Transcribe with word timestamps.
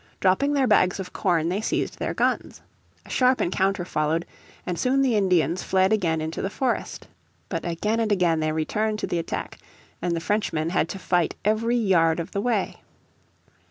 Dropping 0.19 0.53
their 0.53 0.65
bags 0.65 0.99
of 0.99 1.13
corn 1.13 1.49
they 1.49 1.61
seized 1.61 1.99
their 1.99 2.15
guns. 2.15 2.63
A 3.05 3.09
sharp 3.11 3.39
encounter 3.39 3.85
followed, 3.85 4.25
and 4.65 4.79
soon 4.79 5.03
the 5.03 5.15
Indians 5.15 5.61
fled 5.61 5.93
again 5.93 6.21
into 6.21 6.41
the 6.41 6.49
forest. 6.49 7.07
But 7.49 7.65
again 7.65 7.99
and 7.99 8.11
again 8.11 8.39
they 8.39 8.51
returned 8.51 8.97
to 8.97 9.05
the 9.05 9.19
attack, 9.19 9.59
and 10.01 10.15
the 10.15 10.19
Frenchmen 10.19 10.71
had 10.71 10.89
to 10.89 10.97
fight 10.97 11.35
every 11.45 11.77
yard 11.77 12.19
of 12.19 12.31
the 12.31 12.41
way. 12.41 12.81